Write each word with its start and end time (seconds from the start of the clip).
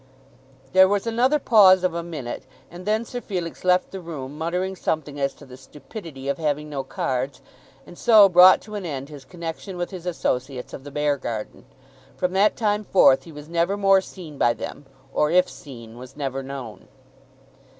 There 0.73 0.87
was 0.87 1.05
another 1.05 1.37
pause 1.37 1.83
of 1.83 1.93
a 1.93 2.01
minute, 2.01 2.47
and 2.71 2.87
then 2.87 3.05
Sir 3.05 3.21
Felix 3.21 3.63
left 3.63 3.91
the 3.91 4.01
room 4.01 4.35
muttering 4.35 4.75
something 4.75 5.19
as 5.19 5.31
to 5.35 5.45
the 5.45 5.57
stupidity 5.57 6.27
of 6.27 6.39
having 6.39 6.71
no 6.71 6.83
cards; 6.83 7.39
and 7.85 7.95
so 7.95 8.27
brought 8.27 8.61
to 8.61 8.73
an 8.73 8.83
end 8.83 9.09
his 9.09 9.25
connection 9.25 9.77
with 9.77 9.91
his 9.91 10.07
associates 10.07 10.73
of 10.73 10.83
the 10.85 10.91
Beargarden. 10.91 11.65
From 12.17 12.33
that 12.33 12.55
time 12.55 12.83
forth 12.83 13.25
he 13.25 13.31
was 13.31 13.47
never 13.47 13.77
more 13.77 14.01
seen 14.01 14.39
by 14.39 14.53
them, 14.53 14.87
or, 15.13 15.29
if 15.29 15.47
seen, 15.47 15.99
was 15.99 16.17
never 16.17 16.41
known. 16.41 16.87